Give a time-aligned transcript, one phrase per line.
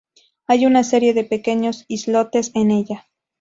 [0.47, 3.07] Hay una serie de pequeños islotes en ella.